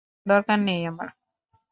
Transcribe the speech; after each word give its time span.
দরকার 0.25 0.59
নেই 0.61 0.81
আমার। 0.87 1.09